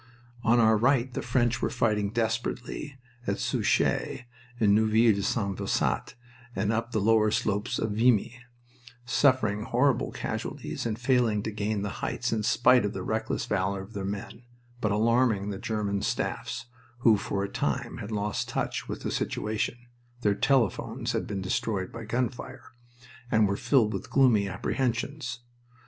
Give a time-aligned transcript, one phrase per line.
[0.43, 4.23] On our right the French were fighting desperately at Souchez
[4.59, 5.55] and Neuville St.
[5.55, 6.15] Vaast
[6.55, 8.39] and up the lower slopes of Vimy,
[9.05, 13.83] suffering horrible casualties and failing to gain the heights in spite of the reckless valor
[13.83, 14.41] of their men,
[14.79, 16.65] but alarming the German staffs,
[17.01, 19.77] who for a time had lost touch with the situation
[20.21, 22.73] their telephones had been destroyed by gun fire
[23.29, 25.41] and were filled with gloomy apprehensions.